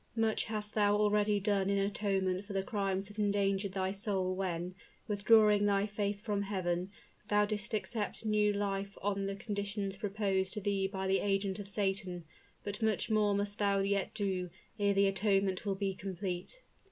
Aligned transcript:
Much 0.15 0.45
hast 0.45 0.73
thou 0.73 0.95
already 0.95 1.39
done 1.39 1.69
in 1.69 1.77
atonement 1.77 2.43
for 2.43 2.53
the 2.53 2.63
crime 2.63 3.01
that 3.03 3.19
endangered 3.19 3.73
thy 3.73 3.91
soul 3.91 4.33
when, 4.33 4.73
withdrawing 5.07 5.67
thy 5.67 5.85
faith 5.85 6.19
from 6.21 6.41
Heaven, 6.41 6.89
thou 7.27 7.45
didst 7.45 7.75
accept 7.75 8.25
new 8.25 8.51
life 8.51 8.97
on 9.03 9.27
the 9.27 9.35
conditions 9.35 9.97
proposed 9.97 10.55
to 10.55 10.59
thee 10.59 10.87
by 10.87 11.05
the 11.05 11.19
agent 11.19 11.59
of 11.59 11.67
Satan; 11.67 12.23
but 12.63 12.81
much 12.81 13.11
more 13.11 13.35
must 13.35 13.59
thou 13.59 13.77
yet 13.81 14.11
do, 14.15 14.49
ere 14.79 14.95
that 14.95 15.07
atonement 15.07 15.67
will 15.67 15.75
be 15.75 15.93
complete!" 15.93 16.61